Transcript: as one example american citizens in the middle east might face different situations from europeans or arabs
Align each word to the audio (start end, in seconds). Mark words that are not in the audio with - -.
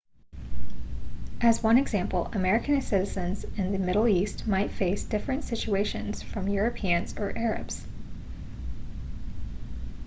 as 1.41 1.61
one 1.61 1.77
example 1.77 2.25
american 2.33 2.81
citizens 2.81 3.43
in 3.55 3.71
the 3.71 3.77
middle 3.77 4.07
east 4.07 4.47
might 4.47 4.71
face 4.71 5.03
different 5.03 5.43
situations 5.43 6.23
from 6.23 6.47
europeans 6.49 7.13
or 7.19 7.31
arabs 7.37 7.85